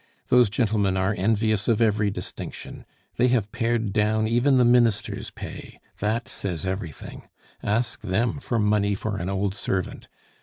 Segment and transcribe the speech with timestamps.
[0.29, 2.85] Those gentlemen are envious of every distinction;
[3.17, 7.29] they have pared down even the Ministers' pay that says everything!
[7.61, 10.07] Ask them for money for an old servant!